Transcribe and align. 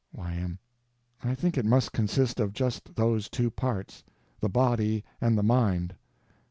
Y.M. 0.13 0.57
I 1.23 1.35
think 1.35 1.59
it 1.59 1.63
must 1.67 1.91
consist 1.91 2.39
of 2.39 2.53
just 2.53 2.95
those 2.95 3.29
two 3.29 3.51
parts—the 3.51 4.49
body 4.49 5.03
and 5.21 5.37
the 5.37 5.43
mind. 5.43 5.93